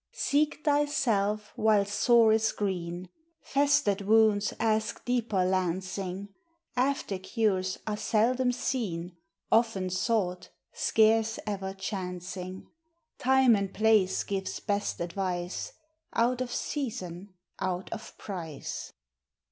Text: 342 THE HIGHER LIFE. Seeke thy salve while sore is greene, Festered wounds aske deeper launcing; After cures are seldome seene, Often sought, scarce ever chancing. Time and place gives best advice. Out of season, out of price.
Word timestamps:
342 0.13 0.63
THE 0.63 0.71
HIGHER 0.71 0.81
LIFE. 0.81 0.89
Seeke 0.89 0.89
thy 0.89 0.91
salve 0.91 1.53
while 1.55 1.85
sore 1.85 2.33
is 2.33 2.51
greene, 2.53 3.09
Festered 3.39 4.01
wounds 4.01 4.51
aske 4.59 5.05
deeper 5.05 5.45
launcing; 5.45 6.29
After 6.75 7.19
cures 7.19 7.77
are 7.85 7.97
seldome 7.97 8.51
seene, 8.51 9.15
Often 9.51 9.91
sought, 9.91 10.49
scarce 10.73 11.37
ever 11.45 11.75
chancing. 11.75 12.65
Time 13.19 13.55
and 13.55 13.71
place 13.75 14.23
gives 14.23 14.59
best 14.59 14.99
advice. 15.01 15.73
Out 16.13 16.41
of 16.41 16.51
season, 16.51 17.35
out 17.59 17.93
of 17.93 18.17
price. 18.17 18.93